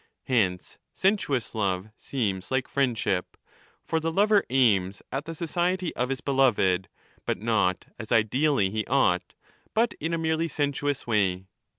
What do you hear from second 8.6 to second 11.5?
he ought, but in a merely sensuous way.